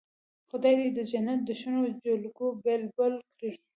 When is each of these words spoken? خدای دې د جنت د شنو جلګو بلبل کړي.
خدای 0.49 0.73
دې 0.81 0.87
د 0.97 0.99
جنت 1.11 1.39
د 1.45 1.49
شنو 1.59 1.81
جلګو 2.03 2.47
بلبل 2.63 3.13
کړي. 3.37 3.53